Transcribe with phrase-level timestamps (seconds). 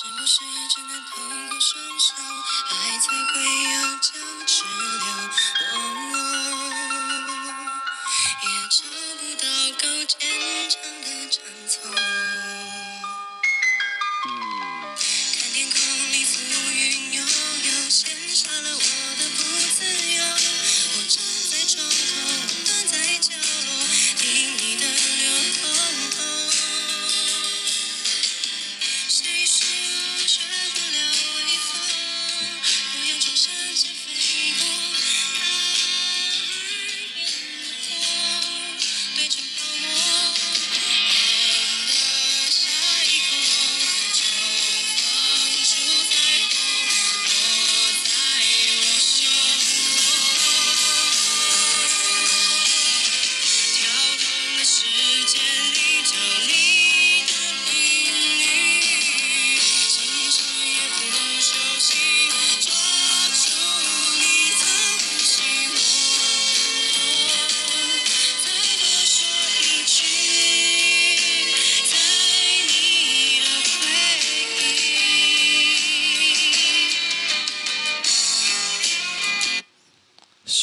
[0.00, 0.38] 是不是
[0.70, 1.10] 只能透
[1.50, 2.14] 过双手，
[2.70, 3.42] 爱才会
[3.74, 4.12] 有价
[4.46, 5.06] 值流？
[8.44, 8.76] 也找
[9.18, 9.44] 不到
[9.80, 10.14] 够坚
[10.70, 11.76] 强的长从。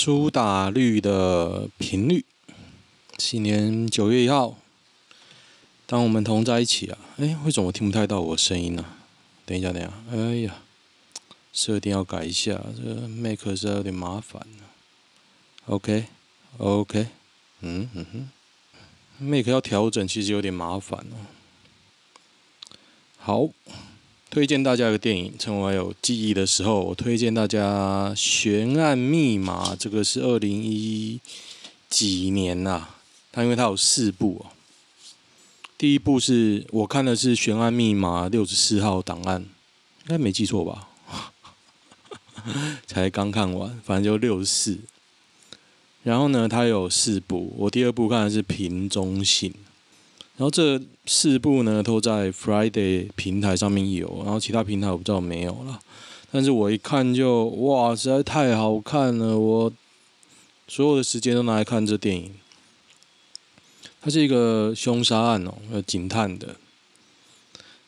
[0.06, 2.24] 苏打绿的频率，
[3.18, 4.56] 今年九月一号，
[5.88, 9.02] 当我们同在一起啊，哎，为什么我听不太到我声音呢、啊？
[9.48, 10.62] 等一下，等一下，哎呀，
[11.52, 14.62] 设定要改一下，这个 Mac 实在有点麻烦、啊、
[15.66, 17.08] OK，OK，
[17.62, 18.30] 嗯嗯哼
[19.18, 21.18] ，Mac 要调整其实有点麻烦哦。
[23.18, 23.50] 好，
[24.36, 31.22] 推荐大家一个电影，趁我还有记忆的时候，我推荐大家《悬案密码》，这个是二零一
[31.90, 32.98] 几年呐、啊？
[33.32, 34.52] 它因为它有四部哦。
[35.78, 40.90] 第一部是我看的是《悬案密码》六十四号档案，应该没记错吧？
[42.86, 44.80] 才刚看完，反正就六十四。
[46.04, 49.52] 然后呢，它有四部，我第二部看的是《瓶中信》，
[50.38, 55.80] 然后这四部呢都在 Friday 平台上面有，然后其他平台我不知道没有了。
[56.32, 59.72] 但是我一看就哇，实在太好看了，我
[60.68, 62.32] 所有的时间都拿来看这电影。
[64.02, 66.58] 它是一个凶杀案哦，要警探的，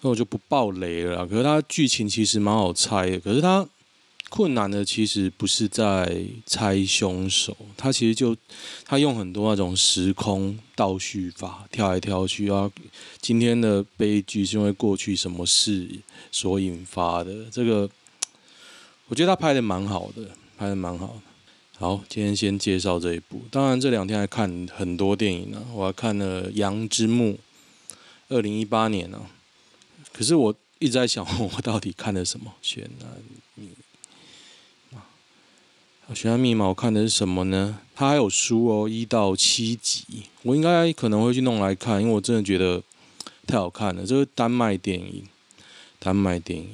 [0.01, 1.27] 那我就不爆雷了。
[1.27, 3.67] 可是它剧情其实蛮好猜的，可是它
[4.29, 8.35] 困难的其实不是在猜凶手，他其实就
[8.85, 12.69] 他用很多那种时空倒叙法，跳来跳去啊。
[13.21, 15.89] 今天的悲剧是因为过去什么事
[16.31, 17.89] 所引发的，这个
[19.07, 21.21] 我觉得他拍的蛮好的，拍的蛮好的。
[21.79, 23.41] 好，今天先介绍这一部。
[23.51, 27.33] 当然这两天还看很多电影呢、我还看了《羊之墓》，
[28.29, 29.21] 二零一八年呢、
[30.11, 32.51] 可是我一直在想，我到底看了什么？
[32.61, 33.67] 悬案，
[36.13, 37.79] 悬案密码，我看的是什么呢？
[37.93, 40.03] 它还有书哦，一到七集，
[40.43, 42.81] 我应该可能会去弄来看，因为我真的觉得
[43.45, 44.05] 太好看了。
[44.05, 45.25] 这是丹麦电影，
[45.99, 46.69] 丹麦电影。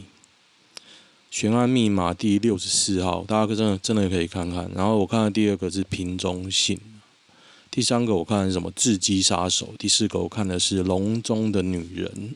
[1.32, 4.70] 悬案密码第六十四号，大家真的真的可以看看。
[4.76, 6.80] 然后我看的第二个是瓶中信，
[7.72, 12.36] 第三个我看是什么智击杀手，第四个我看的是笼中的女人，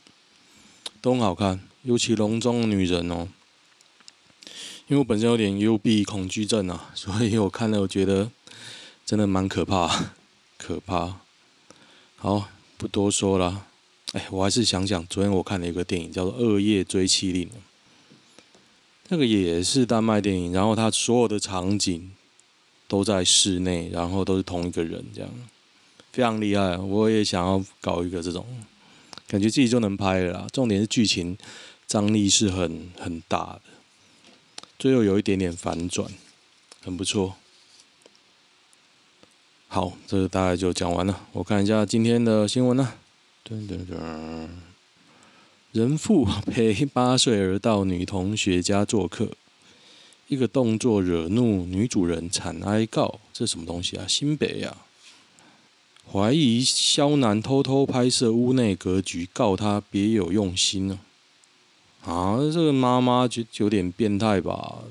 [0.99, 3.27] 都很好看，尤其笼中的女人哦，
[4.89, 8.31] 因为我本身有点幽闭恐惧症啊， 所以我看了我觉得
[9.05, 10.13] 真的蛮可怕，
[10.57, 11.19] 可怕。
[12.15, 13.65] 好，不多说了，
[14.13, 17.47] 哎，我还是想想，昨天我看了一个电影叫做《恶夜追妻令》。
[19.09, 22.11] 那个也是丹麦电影，然后它所有的场景
[22.87, 25.29] 都在室内，然后都是同一个人，这样
[26.13, 26.77] 非常厉害。
[26.77, 28.45] 我也想要搞一个这种，
[29.27, 30.47] 感觉自己就能拍了啦。
[30.53, 31.37] 重点是剧情
[31.85, 33.61] 张力是很很大的，
[34.79, 36.07] 最后有一点点反转，
[36.83, 37.35] 很不错。
[39.67, 41.27] 好，这个大概就讲完了。
[41.31, 42.93] 我看一下今天的新闻呢。
[43.43, 44.47] 噔噔噔。
[45.71, 49.31] 人父陪八岁儿到女同学家做客，
[50.27, 53.19] 一个动作惹怒女主人，惨哀告。
[53.33, 54.05] 这什么东西啊？
[54.07, 54.85] 新北、啊！
[56.11, 60.99] 怀疑肖男偷偷拍摄屋内格局，告他别有用心呢。
[62.07, 64.85] 啊，这个妈妈就有点变态吧？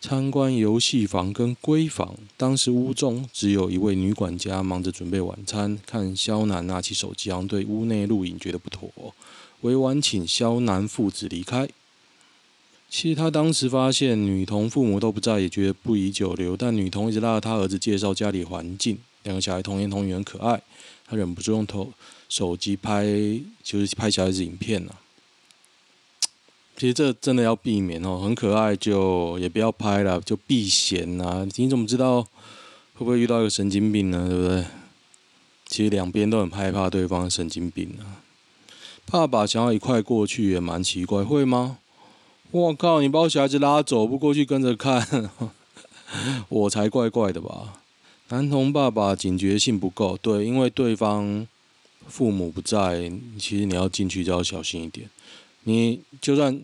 [0.00, 5.78] 参观游戏房跟闺房，当时屋中只有一位女管家忙着准备晚餐。
[5.84, 9.14] 看肖楠拿起手机，好像对屋内录影觉得不妥，
[9.60, 11.68] 委婉请肖楠父子离开。
[12.88, 16.56] 其实他当时发现女童父母都不在，也觉得不宜久留。
[16.56, 20.62] 但女童一直拉着他儿子介绍家里环境，两个小孩童言童语很可爱，
[21.06, 21.92] 他忍不住用头
[22.30, 23.04] 手机拍，
[23.62, 24.94] 就是拍小孩子影片了、
[26.78, 31.44] 其实这真的要避免哦，很可爱就也不要拍了，就避嫌啊。
[31.56, 34.28] 你怎么知道会不会遇到一个神经病呢？
[34.28, 34.64] 对不对？
[35.66, 38.22] 其实两边都很害怕对方神经病啊。
[39.10, 41.78] 爸爸想要一块过去也蛮奇怪，会吗？
[42.52, 43.00] 我靠！
[43.00, 45.30] 你把我小孩子拉走，不过去跟着看，
[46.48, 47.80] 我才怪怪的吧？
[48.28, 51.44] 男童爸爸警觉性不够，对，因为对方
[52.06, 55.10] 父母不在，其实你要进去就要小心一点。
[55.68, 56.58] 你就算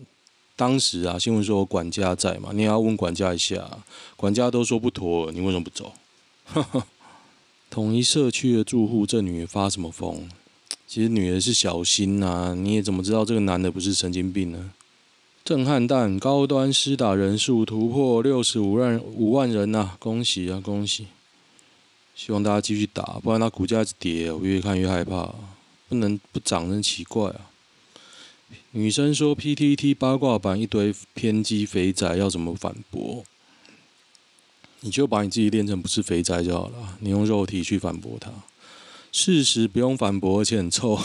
[0.55, 3.69] 当时啊，新闻说管家在嘛，你也要问管家一下，
[4.15, 5.93] 管家都说不妥，你为什么不走？
[6.43, 6.87] 哈 哈
[7.69, 10.27] 统一社区的住户，这女的发什么疯？
[10.87, 14.71] 其实女的是小心呐、啊，你也怎么知道这个男的不是神经病呢？
[15.43, 21.05] 震撼弹高端施打人数突破六十五万五万人呐、恭喜啊，恭喜！
[22.15, 25.31] 希望大家继续打，不然它股价一直跌，我越看越害怕。
[25.87, 27.41] 不能不涨，真奇怪啊！
[28.77, 33.23] 女生说 PTT 八卦版一堆偏激肥宅，要怎么反驳？
[34.81, 38.29] 你就把你自己练成不是肥宅就好了，你用肉体去反驳他。
[39.13, 40.99] 事实不用反驳，而且很臭。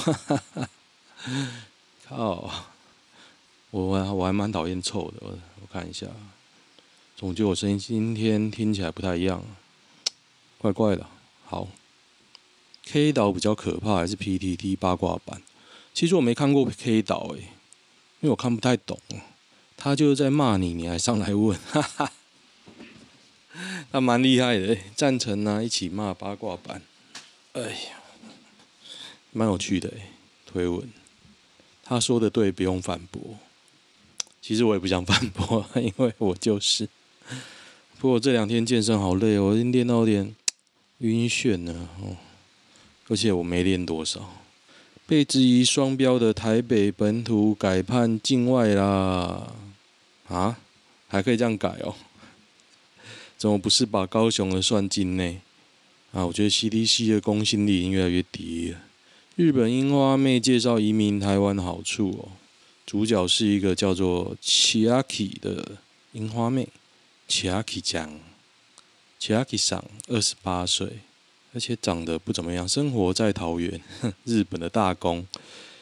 [2.08, 2.67] 靠！
[3.70, 6.08] 我我我还蛮讨厌臭的，我我看一下，
[7.17, 9.44] 总觉得我声音今天听起来不太一样，
[10.58, 11.06] 怪怪的。
[11.44, 11.69] 好
[12.87, 15.40] ，K 岛比较可怕，还是 PTT 八卦版？
[15.94, 17.44] 其实我没看过 K 岛诶，
[18.20, 18.99] 因为我看不太懂。
[19.76, 22.12] 他就是在骂你，你还上来问，哈哈，
[23.90, 26.82] 他蛮厉害的，赞成啊，一起骂八卦版。
[27.52, 28.02] 哎呀，
[29.32, 29.90] 蛮有趣的，
[30.44, 30.90] 推文，
[31.82, 33.38] 他说的对，不用反驳。
[34.43, 36.88] 其实我也不想反驳， 因为我就是。
[37.99, 40.34] 不过这两天健身好累哦，我已经练到有点
[40.99, 42.17] 晕眩了哦。
[43.08, 44.39] 而且我没练多少。
[45.10, 49.52] 被质疑双标的台北本土改判境外啦！
[50.28, 50.56] 啊？
[51.08, 51.96] 还可以这样改哦？
[53.36, 55.40] 怎么不是把高雄的算境内？
[56.12, 58.78] 啊，我觉得 CDC 的公信力已经越来越低了。
[59.34, 62.28] 日本樱花妹介绍移民台湾的好处哦。
[62.86, 65.78] 主角是一个叫做 Chiaki 的
[66.12, 66.68] 樱花妹
[67.28, 68.20] ，chiaki 酱
[69.20, 71.00] chiaki 上，二十八岁，
[71.52, 73.81] 而且长得不怎么样，生活在桃园，
[74.25, 75.26] 日本的大宫，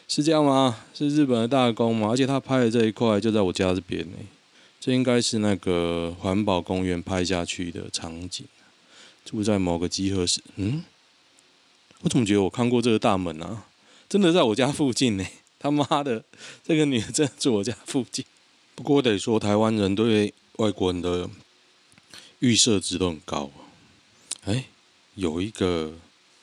[0.07, 0.85] 是这样吗？
[0.93, 2.09] 是日本的大宫吗？
[2.09, 4.17] 而且他拍的这一块就在我家这边呢，
[4.79, 8.45] 这应该是那个环保公园拍下去的场景，
[9.23, 10.83] 住在某个集合室，嗯，
[12.01, 13.65] 我怎么觉得我看过这个大门啊？
[14.07, 15.25] 真的在我家附近呢。
[15.61, 16.23] 他妈的，
[16.63, 18.23] 这个女的真的住我家附近。
[18.75, 21.29] 不过我得说，台湾人对外国人的
[22.39, 23.51] 预设值都很高。
[24.45, 24.63] 哎，
[25.19, 25.91] 有一个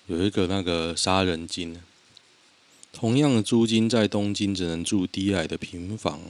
[0.06, 1.80] 有一个那个杀人鲸，
[2.92, 6.20] 同样的租金在东京只能住低矮的平房，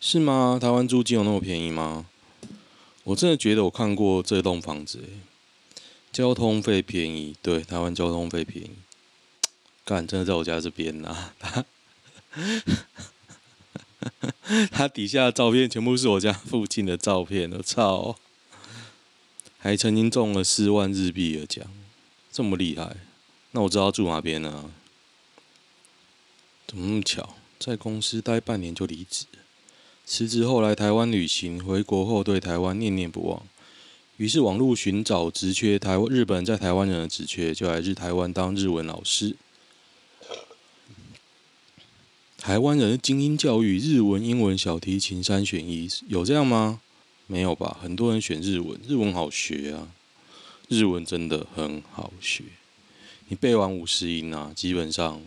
[0.00, 0.58] 是吗？
[0.58, 2.06] 台湾租金有那么便宜吗？
[3.04, 5.04] 我真的觉得我看过这栋房子，
[6.10, 8.70] 交通费便宜，对，台湾交通费便宜。
[9.84, 11.66] 干，真的在我家这边呐、啊。
[14.72, 18.16] 他底下的照片全部是我家附近的照片，我操！
[19.58, 21.66] 还曾经中了四万日币的奖，
[22.30, 22.96] 这么厉害？
[23.52, 24.70] 那我知道住哪边呢？
[26.66, 27.34] 怎么那么巧？
[27.58, 29.24] 在公司待半年就离职，
[30.04, 33.42] 辞职后来台湾旅行，回国后对台湾念念不忘，
[34.18, 39.36] 于是网络寻找职缺，台日本在台湾人的职缺，就来日台湾当日文老师。
[42.36, 46.80] 台湾人的精英教育，日文、英文、小提琴三选一，有这样吗？
[47.26, 49.88] 没有吧，很多人选日文，日文好学啊，
[50.68, 52.44] 日文真的很好学。
[53.28, 55.20] 你背完五十音啊，基本上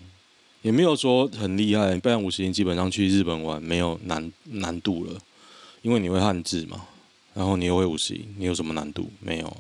[0.61, 1.93] 也没有说很厉害。
[1.93, 5.19] 你背完五十音，基本上去日本玩没有难难度了，
[5.81, 6.87] 因为你会汉字嘛，
[7.33, 9.11] 然后你又会五十音，你有什么难度？
[9.19, 9.57] 没有。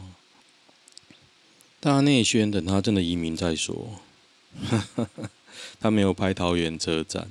[1.81, 3.99] 大内宣等他真的移民再说，
[5.79, 7.29] 他没有拍桃园车站。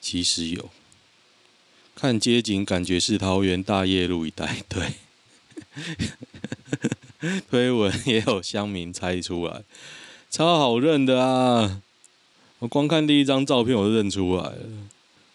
[0.00, 0.68] 其实有，
[1.94, 4.64] 看街景感觉是桃园大业路一带。
[4.68, 4.94] 对，
[7.48, 9.62] 推文也有乡民猜出来，
[10.30, 11.80] 超好认的啊！
[12.58, 14.58] 我光看第一张照片我就认出来了。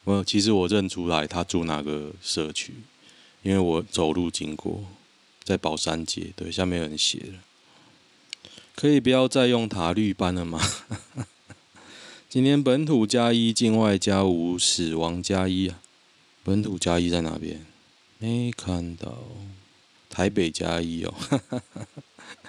[0.04, 2.74] 我其实我认出来他住哪个社区，
[3.44, 4.84] 因为我走路经过，
[5.44, 6.32] 在宝山街。
[6.36, 7.40] 对，下面有人写了，
[8.76, 10.62] 可以不要再用塔绿班了吗？
[12.30, 15.80] 今天本土加一，境外加五，死亡加一啊！
[16.48, 17.66] 本土加一在哪边？
[18.20, 19.18] 没看到。
[20.10, 21.14] 台北加一哦。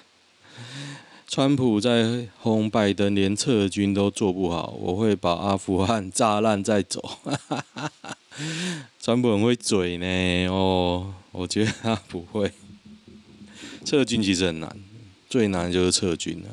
[1.27, 7.19] 川普在轰拜登，连撤军都做不好，我会把阿富汗炸烂再走。
[9.03, 12.53] 川普很会嘴呢，哦，我觉得他不会。
[13.85, 14.81] 撤军其实很难，
[15.29, 16.49] 最难就是撤军了。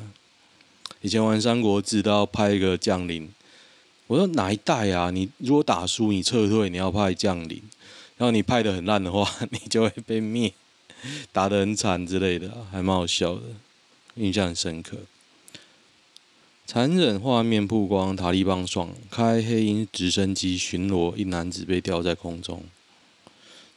[1.00, 3.30] 以前玩《三国志》都要派一个将领，
[4.06, 5.10] 我说哪一代啊？
[5.10, 7.62] 你如果打输，你撤退，你要派将领，
[8.16, 10.52] 然后你派得很烂的话， 你就会被灭，
[11.32, 13.42] 打得很惨之类的，还蛮好笑的，
[14.14, 14.98] 印象很深刻。
[16.66, 22.64] 残忍画面曝光，塔利班爽开黑鹰直升机巡逻，一男子被吊在空中。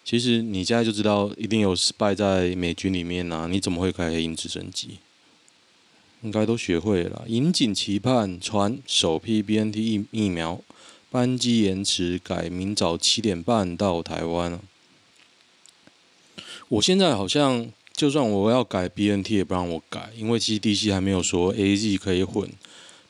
[0.03, 3.47] 其实你现在就知道，一定有失败在美军里面啊！
[3.47, 4.97] 你怎么会开黑鹰直升机？
[6.21, 7.23] 应该都学会了。
[7.27, 10.61] 引颈期盼传首批 BNT 疫疫苗，
[11.09, 14.59] 班机延迟，改明早七点半到台湾。
[16.67, 22.49] 我现在好像，就算我要改 BNT 也不让我改，因为 CDC 还没有说 AZ 可以混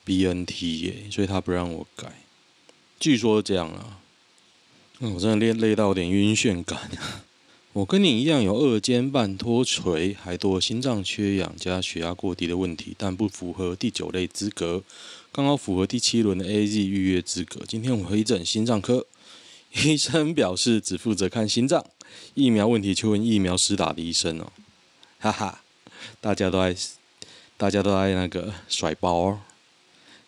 [0.06, 2.24] BNT 耶，所以他不让我改。
[3.00, 3.98] 据说这样啊。
[5.01, 6.78] 我真的累累到有点晕眩感。
[7.79, 14.83] 我跟你一样有二尖瓣脱垂，还多心脏缺氧加血压过低的问题，但不符合第九类资格，
[15.31, 17.62] 刚好符合第七轮的 AZ 预约资格。
[17.65, 19.07] 今天我回诊心脏科，
[19.86, 21.86] 医生表示只负责看心脏，
[22.33, 24.51] 疫苗问题去问疫苗施打的医生哦。
[25.19, 25.62] 哈哈，
[26.19, 26.75] 大家都爱，
[27.55, 29.39] 大家都爱那个甩包，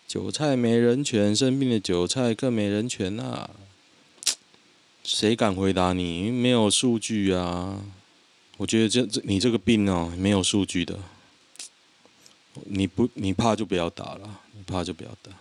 [0.08, 3.50] 韭菜没人权，生病的韭菜更没人权啊。
[5.04, 6.30] 谁敢回答你？
[6.30, 7.82] 没有数据啊！
[8.58, 10.98] 我觉得这这你这个病哦，没有数据的。
[12.66, 15.32] 你不你怕就不要打了，你怕就不要打。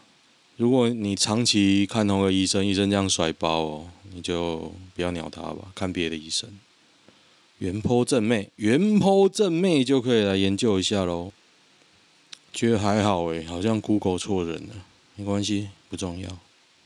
[0.58, 6.50] 如果你长期看同个医生，医生这样甩包哦，你就不要鸟他吧，看别的医生。
[7.60, 11.32] 原剖正妹，原剖正妹就可以来研究一下喽。
[12.54, 14.74] 觉得还好诶，好像 Google 错人了，
[15.16, 16.40] 没关系，不重要。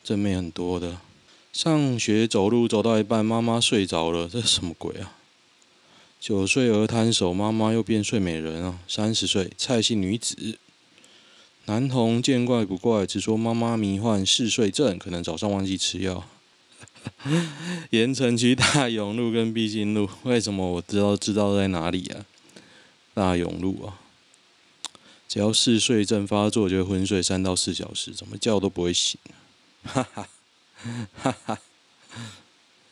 [0.03, 0.97] 正妹很多的。
[1.55, 5.15] 上学走路走到一半，妈妈睡着了，这是什么鬼啊？
[6.19, 8.79] 九岁儿摊手，妈妈又变睡美人啊！
[8.89, 10.57] 三十岁蔡姓女子，
[11.63, 16.25] 男童见怪不怪，只说妈妈迷幻嗜睡症，可能早上忘记吃药。
[17.91, 22.25] 盐城区大勇路跟必经路，为什么我知道知道在哪里啊？
[23.13, 24.01] 大勇路啊，
[25.29, 29.17] 只要嗜睡症发作，就会昏睡三到四小时，怎么叫都不会醒，
[29.85, 30.27] 哈哈。
[31.17, 31.59] 哈哈，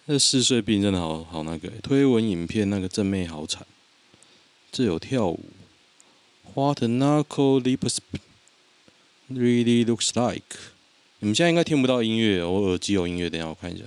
[0.06, 1.70] 那嗜睡病真的好好那个。
[1.82, 3.66] 推文影片那个正妹好惨，
[4.72, 5.40] 这有跳舞。
[6.54, 8.00] What a narcolepsy
[9.30, 10.58] really looks like？
[11.20, 13.86] 你们现在应该听不到音乐，我耳机有音乐，等下我看一下。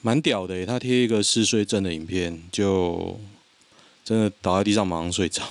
[0.00, 3.18] 蛮屌的，他贴一个嗜睡症的影片，就
[4.04, 5.42] 真的倒在地上马上睡着，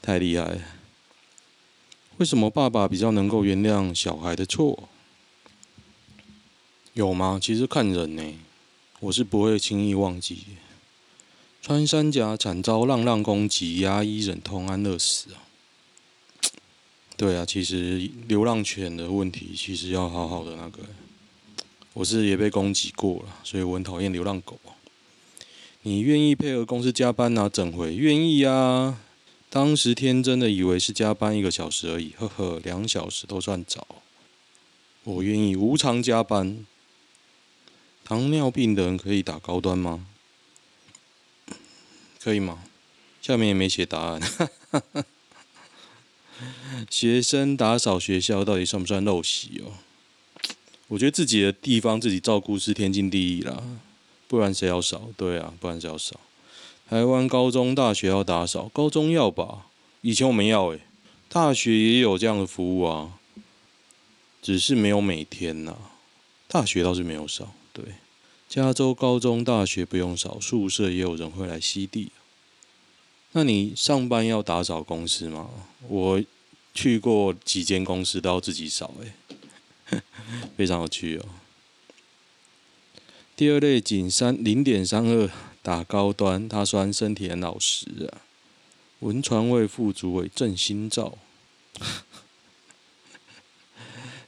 [0.00, 0.60] 太厉害了。
[2.18, 4.88] 为什么爸爸比较能够原谅小孩的错？
[6.94, 7.38] 有吗？
[7.40, 8.22] 其实看人呢，
[8.98, 10.38] 我是不会轻易忘记。
[11.62, 15.44] 穿山甲惨遭浪浪攻击，牙医忍痛安乐死啊！
[17.16, 20.80] 对啊，其实流浪犬的问题，其实要好好的那个。
[21.92, 24.58] 我是也被攻击过了，所以我很讨厌流浪狗。
[25.82, 27.94] 你愿意配合公司加班啊整回？
[27.94, 29.00] 愿意啊！
[29.48, 33.86] 当时天真的以为是加班一个小时而已，呵呵，两小时都算早。
[35.04, 36.64] 我愿意无偿加班。
[38.10, 40.04] 糖尿病的人可以打高端吗？
[42.20, 42.64] 可以吗？
[43.22, 44.20] 下面也没写答案。
[46.90, 49.74] 学生打扫学校到底算不算陋习哦？
[50.88, 53.62] 我觉得自己的地方自己照顾是天经地义啦，
[54.26, 55.10] 不然谁要扫？
[55.16, 56.18] 对啊，不然谁要扫？
[56.88, 59.66] 台湾高中、大学要打扫，高中要吧？
[60.00, 60.80] 以前我们要诶，
[61.28, 63.12] 大学也有这样的服务啊，
[64.42, 65.76] 只是没有每天呐。
[66.48, 67.54] 大学倒是没有扫。
[67.72, 67.84] 对，
[68.48, 72.10] 加州高中、大学不用扫，宿舍也有人会来吸地。
[73.32, 75.50] 那你上班要打扫公司吗？
[75.88, 76.22] 我
[76.74, 78.92] 去过几间公司都要自己扫，
[79.90, 80.02] 哎，
[80.56, 81.26] 非常有趣哦。
[83.36, 85.30] 第二类仅三零点三二
[85.62, 88.22] 打高端，他虽然身体很老实啊。
[88.98, 91.16] 文传会副主委郑新照。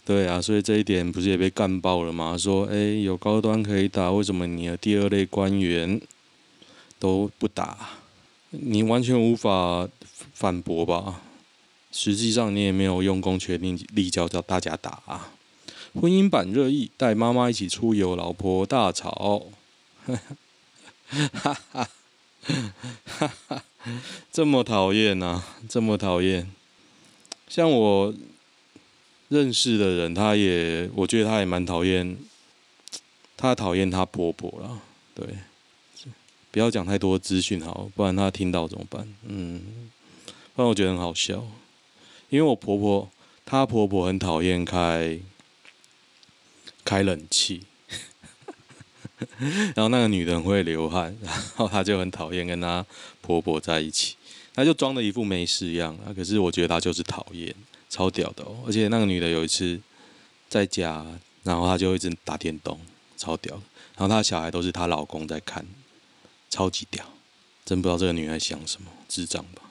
[0.04, 2.36] 对啊，所以这一点不是也被干爆了吗？
[2.36, 6.00] 说，哎，有高端可以打，为什么你的第二类官员
[6.98, 7.90] 都不打？
[8.50, 9.88] 你完全无法
[10.34, 11.22] 反驳吧？
[11.92, 15.30] 实际上你也没有用公权力叫叫大家打啊。
[15.94, 19.46] 婚姻版热议，带妈妈一起出游，老婆大吵，
[20.04, 20.18] 哈
[21.32, 21.88] 哈哈
[22.40, 23.62] 哈哈，
[24.32, 26.50] 这么讨厌啊，这么讨厌，
[27.48, 28.12] 像我。
[29.32, 32.18] 认识的人，他也，我觉得他也蛮讨厌，
[33.34, 34.78] 她讨厌她婆婆了，
[35.14, 35.26] 对，
[36.50, 39.08] 不要讲太多资讯好，不然她听到怎么办？
[39.26, 39.62] 嗯，
[40.54, 41.42] 不然我觉得很好笑，
[42.28, 43.10] 因为我婆婆
[43.46, 45.18] 她婆婆很讨厌开
[46.84, 47.62] 开冷气，
[49.74, 52.84] 然后那个女的很会流汗，然后她就很讨厌跟她
[53.22, 54.14] 婆婆在一起，
[54.52, 57.54] 她就装的一副没事样啊，可是我觉得她就是讨厌，
[57.92, 59.78] 超屌的哦，而且那个女的有一次
[60.48, 61.04] 在家，
[61.42, 62.80] 然后她就一直打电动。
[63.18, 63.54] 超屌，
[63.96, 65.64] 然后她小孩都是她老公在看，
[66.48, 67.04] 超级屌，
[67.66, 69.62] 真不知道这个女孩想什么，智障吧？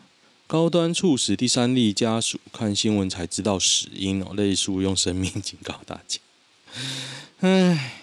[0.46, 6.20] 高端猝死第三例家属看新闻才知道死因哦，类叔用生命 警告大家。
[7.40, 7.96] 唉，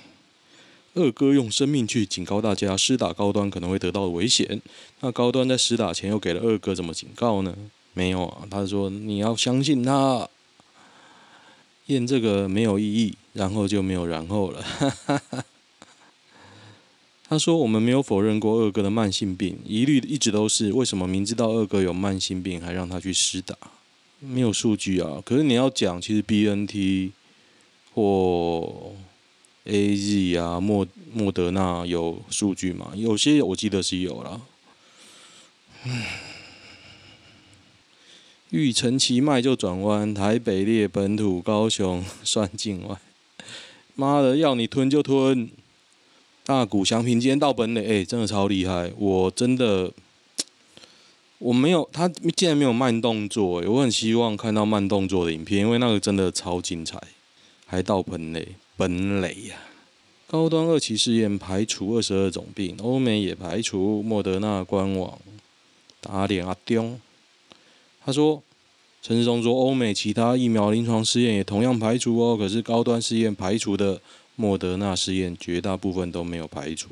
[0.94, 4.60] 二哥用生命去警告大家，施打高端可能会得到危险。
[5.00, 7.56] 那高端在施打前又给了二哥怎么警告呢？
[7.98, 10.28] 没有啊，他说你要相信他。
[11.86, 14.62] 验这个没有意义，然后就没有然后了。
[17.26, 23.56] 他说：“我们没有否认过二哥的慢性病，疑虑一直都是为什么明知道二哥有慢性病还让他去施打？
[24.20, 25.22] 没有数据啊。
[25.24, 27.12] 可是你要讲，其实 BNT
[27.94, 28.92] 或
[29.64, 32.92] AZ 啊、莫莫德纳有数据吗？
[32.94, 34.42] 有些我记得是有啦。
[35.84, 36.24] 唉。”
[38.50, 42.96] 欲成其迈就转弯，台北列本土，高雄 算境外。
[43.94, 45.50] 妈的，要你吞就吞。
[46.44, 48.90] 大谷翔平今天到本垒，哎、真的超厉害。
[48.96, 49.92] 我真的，
[51.38, 56.98] 我没有他竟然没有慢动作，我很希望看到慢动作的影片，因为那个真的超精彩。
[57.66, 59.56] 还到本垒，本垒呀、
[60.26, 64.02] 高端二期试验排除二十二种病，欧美也排除。
[64.02, 65.18] 莫德纳官网
[66.00, 66.98] 打脸阿中。
[68.08, 68.42] 他说
[69.02, 74.00] ：“陈时中说，欧美其他疫苗临床试验也同样排除哦，可是高端试验排除的
[74.34, 76.88] 莫德纳试验，绝大部分都没有排除。”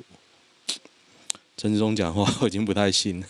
[1.56, 3.26] 陈时中讲话我已经不太信了，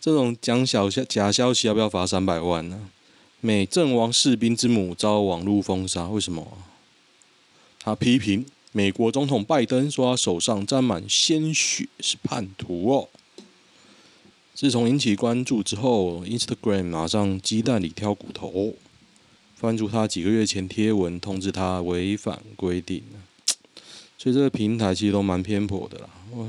[0.00, 2.78] 这种讲小假消息要不要罚三百万呢？
[3.40, 6.46] 美阵亡士兵之母遭网络封杀，为什么？
[7.80, 13.08] 他批评美国总统拜登说他手上沾满鲜血是叛徒哦。
[14.56, 18.74] 自从引起关注之后，Instagram 马上鸡蛋里挑骨头，
[19.54, 23.02] 翻出他几个月前贴文，通知他违反规定。
[24.16, 26.08] 所以这个平台其实都蛮偏颇的啦。
[26.36, 26.46] 哇，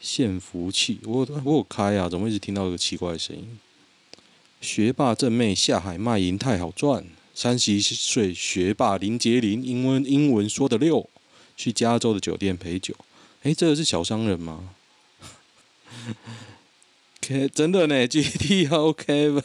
[0.00, 3.58] 献福气，我我有开啊，怎么一直听到一个奇怪的声音？
[4.62, 11.06] 学霸正妹下海卖淫太好赚，三十一岁学霸林杰林英文英文说得溜，
[11.54, 12.96] 去加州的酒店陪酒。
[13.42, 14.70] 哎，这个是小商人吗
[17.26, 19.42] k 真的呢， GT OK 吧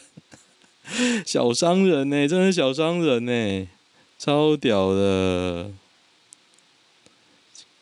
[1.24, 3.68] 小商人呢，真的小商人呢，
[4.18, 5.70] 超屌的。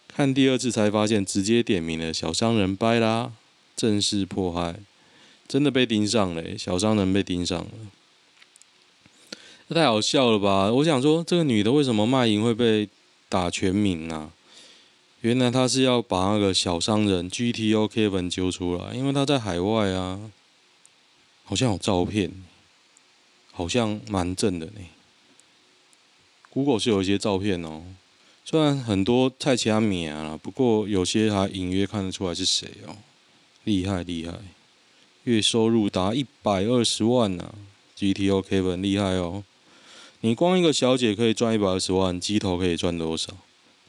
[0.07, 3.33] 看第二次才发现，直接点名了小商人掰啦，
[3.77, 4.77] 正式迫害，
[5.47, 7.71] 真的被盯上了，小商人被盯上了，
[9.69, 10.73] 太好笑了吧？
[10.73, 12.89] 我想说，这个女的为什么卖淫会被
[13.29, 14.31] 打全名啊？
[15.23, 20.31] 原来他是要把那个小商人 GTO Kevin 揪出来，因为他在海外啊，
[21.43, 22.33] 好像有照片，
[23.51, 24.81] 好像蛮正的呢。
[26.51, 27.83] Google 是有一些照片哦，
[28.45, 32.97] 虽然很多菜奇阿米啊，不过有些还隐约看得出来是谁哦，
[33.65, 34.39] 厉害厉害，
[35.25, 37.53] 月收入达一百二十万呢
[37.99, 39.43] ，GTO Kevin 厉害哦，
[40.21, 43.37] 你光一个小姐可以赚一百二十万，鸡头可以赚多少？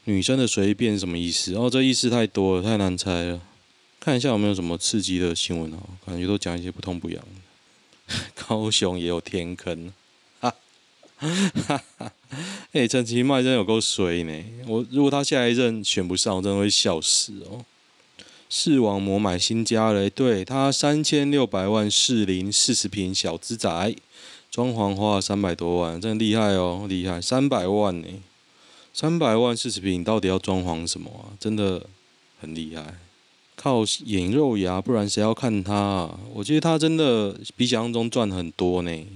[0.04, 1.54] 女生的随便什么意思？
[1.54, 3.40] 哦，这意思太多了，太难猜了。
[3.98, 7.22] 看一下有没有什么刺激的新闻哦，感觉都讲一些不痛不痒。
[8.34, 9.92] 高雄也有天坑，
[10.40, 10.52] 哈
[11.18, 12.12] 哈哈！
[12.72, 14.44] 哎，陈其迈真有够衰呢。
[14.66, 17.64] 我如果他下一任选不上，我真的会笑死哦。
[18.48, 23.94] 视网膜买新家了，对他三千六百万适龄四十平小资宅，
[24.50, 28.08] 装潢花了三百多万，真厉害哦，厉害，三百万呢。
[28.92, 31.32] 三百万四十平，到底要装潢什么啊？
[31.38, 31.86] 真的
[32.40, 32.94] 很厉害，
[33.54, 36.20] 靠眼肉芽，不然谁要看他啊？
[36.34, 39.06] 我觉得他真的比想象中赚很多呢，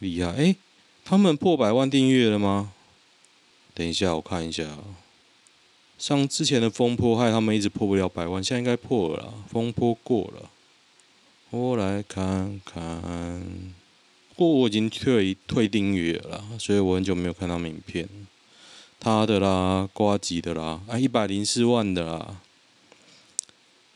[0.00, 0.32] 厉害！
[0.32, 0.56] 哎，
[1.04, 2.72] 他们破百万订阅了吗？
[3.74, 4.66] 等一下，我看一下。
[5.98, 10.50] 像之前的风波害他们一直破不了百万，现在应该破了，风波过了。
[11.50, 13.40] 我来看看，
[14.30, 18.08] 不过我已经退退订阅了，所以我很久没有看他们影片。
[19.04, 22.36] 他的啦，瓜吉的啦，啊，一百零四万的啦，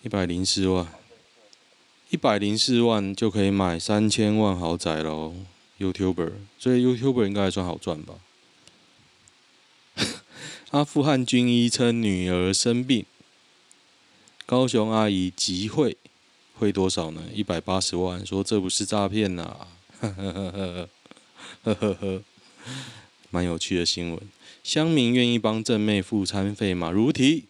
[0.03, 0.85] 一百零四万，
[2.11, 5.33] 一百零四万就可以买三千万豪宅喽
[5.79, 8.17] ，YouTuber，所以 YouTuber 应该还算好赚吧？
[10.73, 13.07] 阿富汗军医称女儿生病，
[14.45, 15.97] 高雄阿姨集会，
[16.59, 17.23] 汇多少呢？
[17.33, 19.69] 一百八十万，说这不是诈骗呐，
[20.01, 20.85] 呵呵呵呵
[21.63, 22.23] 呵呵呵，
[23.37, 24.19] 蛮有趣的新闻。
[24.65, 26.91] 乡民愿意帮正妹付餐费吗？
[26.91, 27.45] 如题，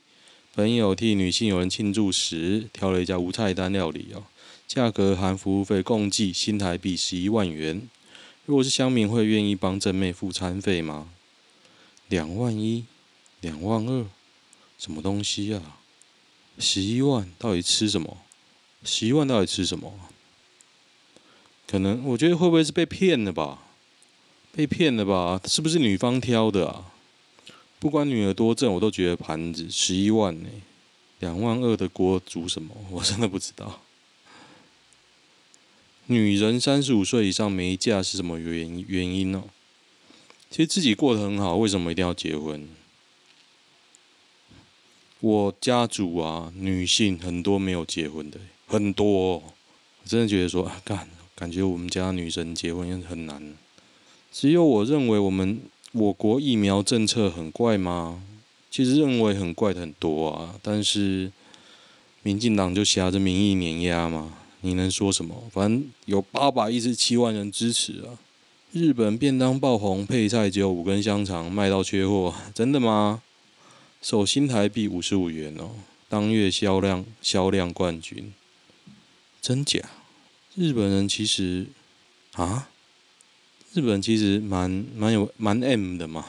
[0.52, 4.24] 朋友替女性友人庆祝时，挑了一家无菜单料理哦，
[4.66, 7.88] 价格含服务费，共计新台币十一万元。
[8.46, 11.10] 如果是乡民，会愿意帮正妹付餐费吗？
[12.08, 12.86] 两万一。
[13.42, 14.06] 两万二，
[14.76, 15.78] 什么东西啊？
[16.58, 18.16] 十一万到底吃什么？
[18.82, 19.92] 十一万到底吃什么？
[21.68, 23.65] 可能我觉得会不会是被骗了吧？
[24.56, 25.38] 被骗了吧？
[25.44, 26.90] 是不是女方挑的啊？
[27.78, 30.48] 不管女儿多正，我都觉得盘子十一万呢。
[31.18, 32.74] 两万二的锅煮什么？
[32.90, 33.82] 我真的不知道。
[36.06, 39.44] 女人三十五岁以上没嫁是什么原原因呢？
[40.50, 42.66] 其实自己过得很好，为什么一定要结婚？
[45.20, 49.42] 我家族啊，女性很多没有结婚的，很多哦。
[50.02, 53.54] 我真的觉得说，啊，干，感觉我们家女生结婚很难。
[54.32, 55.60] 只有我认为我们
[55.92, 58.22] 我国疫苗政策很怪吗？
[58.70, 61.32] 其实认为很怪的很多啊，但是
[62.22, 65.44] 民进党就挟着民意碾压嘛，你能说什么？
[65.50, 68.18] 反正有八百一十七万人支持啊。
[68.72, 73.22] 日本便当爆红，配菜只有五根香肠，卖到缺货，真的吗？
[74.02, 75.70] 首新台币五十五元哦，
[76.10, 78.34] 当月销量销量冠军，
[79.40, 79.80] 真假？
[80.54, 81.68] 日本人其实
[82.32, 82.68] 啊，
[83.76, 86.24] 日本其实蛮蛮有蛮 M 的嘛，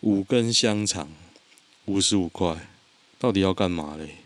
[0.00, 1.08] 五根香肠，
[1.86, 2.68] 五十五块，
[3.18, 4.16] 到底要干嘛嘞？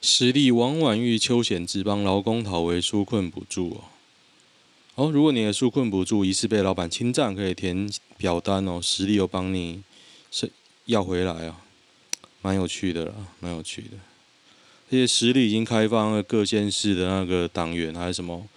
[0.00, 3.84] 实力王婉諭邱显智帮劳工讨回纾困补助哦。
[4.96, 9.84] 哦，如果你的纾困补助疑似被老板侵占，可以填表单哦，实力有帮你
[10.32, 10.50] 是
[10.86, 11.60] 要回来啊，
[12.42, 13.90] 蛮有趣的啦，蛮有趣的。
[14.88, 18.48] 而且实力已经开放了各县市的那个党员还是什么，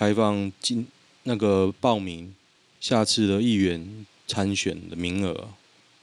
[0.00, 0.86] 开放进
[1.24, 2.34] 那个报名
[2.80, 5.50] 下次的议员参选的名额。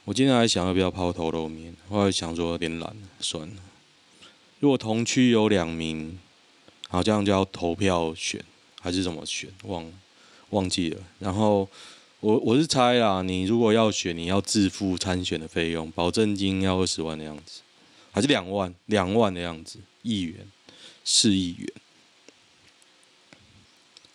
[0.04, 3.56] 我今天还想要不要抛头露面，后来想说有点懒，算了。
[4.60, 6.16] 如果同区有两名，
[6.88, 8.40] 好，像就要投票选。
[8.80, 9.50] 还是怎么选？
[9.64, 9.92] 忘
[10.50, 11.00] 忘记了。
[11.18, 11.68] 然后
[12.20, 17.62] 我我是猜啦，你如果要选，你要自付参选的费用，保证金要二十万的样子，
[18.12, 18.72] 还是两万？
[18.86, 20.46] 两万的样子，议员，
[21.04, 21.68] 市议员。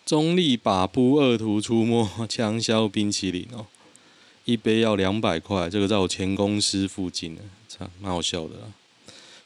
[0.04, 3.66] 中立把布恶徒出没， 枪销冰淇淋哦，
[4.44, 5.70] 一杯要两百块。
[5.70, 7.40] 这个在我前公司附近呢，
[8.00, 8.62] 蛮好笑的啦。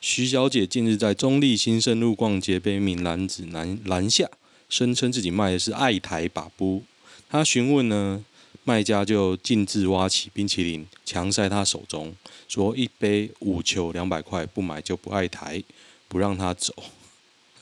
[0.00, 4.28] 徐小姐近日在中立新生路逛街，被一名男子拦拦下。
[4.68, 6.82] 声称自己卖的是爱台把布，
[7.30, 8.22] 他询问呢，
[8.64, 12.14] 卖家就径自挖起冰淇淋，强塞他手中，
[12.48, 15.62] 说一杯五球两百块，不买就不爱台，
[16.06, 16.74] 不让他走。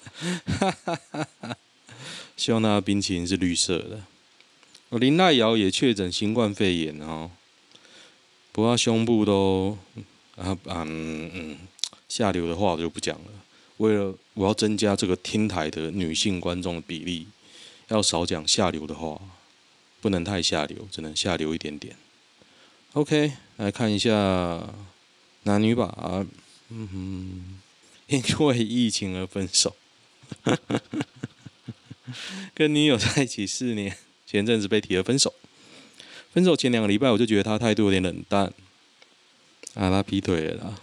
[0.02, 1.56] 哈哈哈哈
[2.36, 4.98] 希望那个冰淇淋是绿色的。
[4.98, 7.30] 林奈瑶也确诊新冠肺炎哦，
[8.52, 9.76] 不过胸部都
[10.36, 11.58] 啊嗯嗯
[12.08, 13.30] 下流的话我就不讲了。
[13.78, 17.26] 为了我要增加这个听台的女性观众的比例，
[17.88, 19.20] 要少讲下流的话，
[20.00, 21.94] 不能太下流，只能下流一点点。
[22.92, 24.66] OK，来看一下
[25.42, 26.24] 男女吧。
[26.70, 27.58] 嗯哼，
[28.08, 29.76] 因为疫情而分手，
[32.54, 35.32] 跟女友在一起四年，前阵子被提了分手。
[36.32, 38.52] 分手前两个礼拜，我就觉得他态度有点冷淡。
[39.74, 40.74] 啊，他劈腿了啦。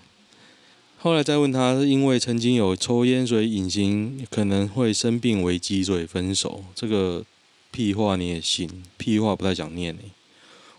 [0.99, 6.63] 后来再问他，是因为曾经有抽烟，所以隐形可能会生病危机，所以分手。
[6.73, 7.25] 这个
[7.71, 8.83] 屁话你也信？
[8.97, 10.11] 屁话不太想念你。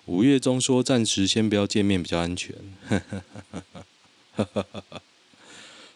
[0.07, 2.55] 五月中说暂时先不要见面比较安全。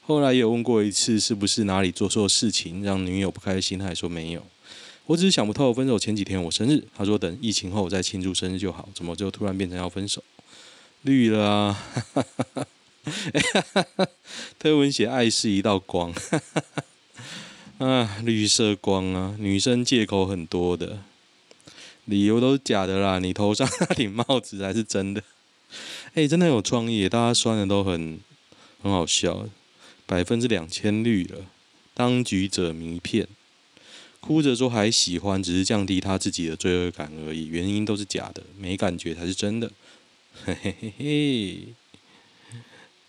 [0.09, 3.79] 后来也有问过一次，是不是哪里做错事情让女友不开心？
[3.79, 4.43] 他还说没有。
[5.05, 10.25] 我只是想不透，分手前几天我生日，他说等疫情后再庆祝生日就好，怎么就突然变成要分手？
[11.03, 11.85] 绿了啊！
[14.59, 16.15] 特文写爱是一道光，
[17.77, 21.01] 啊，绿色光啊，女生借口很多的，
[22.07, 23.19] 理由都是假的啦。
[23.19, 25.23] 你头上那顶帽子才是真的。
[26.15, 28.19] 哎、真的有创意，大家酸的都很
[28.83, 29.47] 很好笑，
[30.09, 31.45] 百分之两千绿了。
[31.93, 33.29] 当局者迷骗，
[34.21, 39.71] 哭着说还喜欢，只是降低他自己的罪恶感而已，原因都是假的，没感觉才是真的。
[40.45, 41.59] 嘿嘿嘿嘿。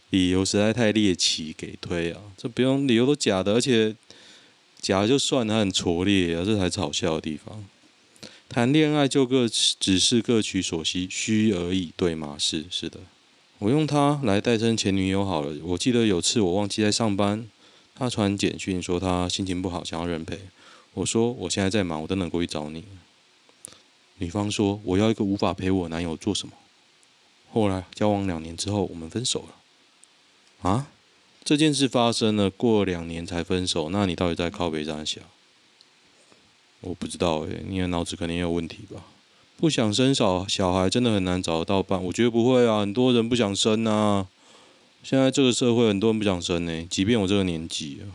[0.09, 2.19] 理由实在太猎奇，给推啊！
[2.35, 3.95] 这不用理由都假的，而且
[4.81, 7.63] 假就算了，很拙劣啊，这才是好笑的地方。
[8.49, 12.35] 谈恋爱就各只是各取所需需而已，对吗？
[12.39, 12.99] 是是的，
[13.59, 15.53] 我用它来代称前女友好了。
[15.63, 17.47] 我记得有次我忘记在上班，
[17.93, 20.39] 他传简讯说他心情不好，想要人陪。
[20.93, 22.85] 我说我现在在忙，我等等过去找你。
[24.17, 26.53] 女方说我要一个无法陪我男友做什么。
[27.51, 30.69] 后来交往两年之后，我们分手了。
[30.69, 30.87] 啊？
[31.43, 35.21] 这件事发生了，过两年才分手，那你到底在靠北三小？
[36.81, 39.03] 我不知道诶，你的脑子肯定有问题吧？
[39.59, 44.25] 不想生小小孩真的很难找得到伴，我觉得不会啊，很多人不想生啊。
[45.03, 48.07] 现在这个社会很多人不想生呢，即便我这个年纪啊，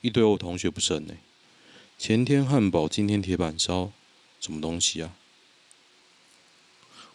[0.00, 1.14] 一堆我同学不生呢。
[1.96, 3.92] 前天汉堡，今天铁板烧，
[4.40, 5.14] 什么东西啊？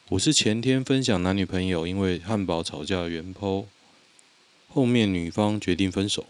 [0.07, 3.65] 我是前天分享男女朋友因为汉堡吵架的原剖
[4.69, 6.25] 后面女方决定分手，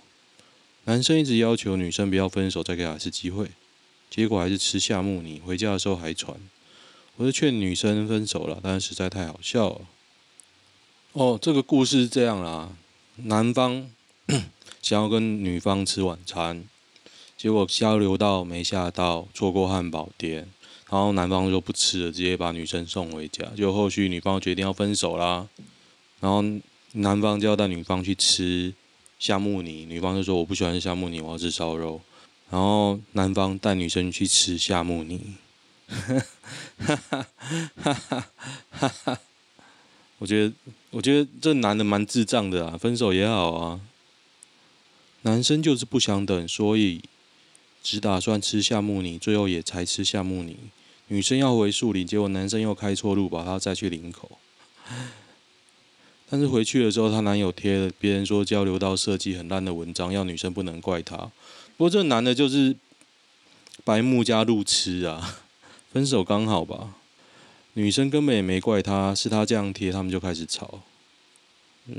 [0.86, 3.52] 男生一直要求女生不要分手，再给他一次机会。
[4.10, 6.40] 结果还是吃夏目尼，回家的时候还传。
[7.18, 9.82] 我是劝女生分手了，但是实在太好笑了。
[11.14, 12.76] 哦，这个故事是这样啦，
[13.16, 13.90] 男方
[14.82, 16.66] 想要跟女方吃晚餐，
[17.38, 20.50] 结果交流到没下到，错过汉堡店，
[20.90, 23.46] 然后男方就不吃了，直接把女生送回家。
[23.56, 25.48] 就后续女方决定要分手啦，
[26.20, 26.44] 然后
[26.92, 28.74] 男方就要带女方去吃
[29.18, 32.02] 夏目尼，女方就说我不喜欢夏目尼，我要吃烧肉。
[32.50, 35.36] 然后男方带女生去吃夏目尼，
[35.88, 36.24] 哈
[36.78, 37.94] 哈哈哈
[38.72, 39.20] 哈哈！
[40.18, 40.54] 我觉得，
[40.92, 43.82] 我觉得这男的蛮智障的啊，分手也好啊。
[45.22, 47.02] 男生就是不想等，所以
[47.84, 50.58] 只打算吃夏目尼，最后也才吃夏目尼。
[51.08, 54.40] 女生要回树林，结果男生又开错路，把她载去林口。
[56.28, 61.18] 但是回去的时候，她男友贴了别人说交流道设计很烂的文章，要女生不能怪他。
[61.78, 62.76] 不过这男的就是
[63.84, 65.40] 白目加路痴啊，
[65.96, 66.94] 分手刚好吧？
[67.76, 70.82] 女生根本也没怪他，是他这样贴，他们就开始吵。
[71.86, 71.96] 嗯，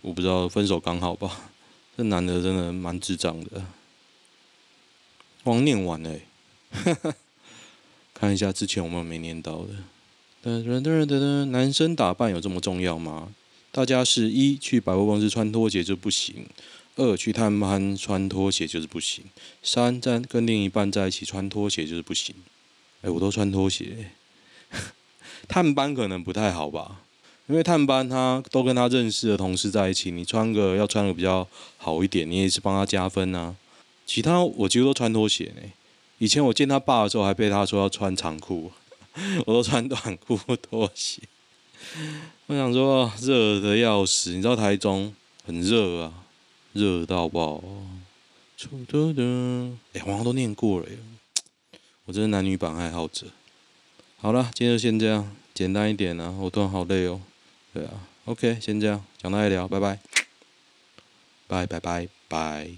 [0.00, 1.50] 我不知道分手刚好吧？
[1.96, 3.64] 这男的真的蛮智障的。
[5.42, 6.22] 光念完嘞，
[8.14, 9.74] 看一下之前有没有没念到的。
[10.44, 13.34] 噔噔噔噔噔，男生打扮有这么重要吗？
[13.72, 16.46] 大家是一去百货公司穿拖鞋就不行。
[16.94, 19.24] 二去探班穿拖鞋就是不行。
[19.64, 22.36] 三在跟另一半在一起穿拖鞋就是不行。
[23.02, 24.10] 哎，我都穿拖鞋。
[25.48, 27.02] 探班可能不太好吧，
[27.46, 33.54] 因为探班他都跟他认识的同事在一起，你穿个要穿个比较好一点，你也是帮他加分啊。
[34.06, 35.62] 其他我几乎都穿拖鞋呢。
[36.18, 38.70] 以前我见他爸的时候，还被他说要穿长裤，
[39.46, 41.20] 我都穿短裤拖鞋。
[42.46, 46.14] 我想说热的要死，你知道台中很热啊。
[46.72, 47.62] 热到爆！
[48.56, 49.22] 出的的，
[49.92, 50.96] 哎，好像都念过了耶。
[52.12, 53.26] 我真是男女版爱好者。
[54.18, 56.30] 好了，今天就先这样，简单一点啊。
[56.38, 57.18] 我突然好累哦。
[57.72, 57.92] 对啊
[58.26, 59.98] ，OK，先这样，讲到这里聊，拜拜，
[61.46, 62.68] 拜拜拜拜。